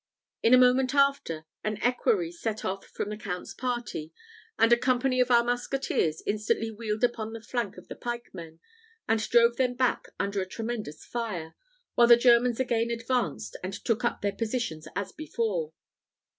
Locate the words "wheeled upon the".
6.71-7.39